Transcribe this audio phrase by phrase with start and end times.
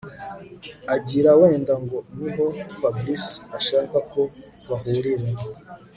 [0.95, 3.23] agira wenda ngo niho Fabric
[3.57, 4.21] ashaka ko
[4.67, 5.25] bahurira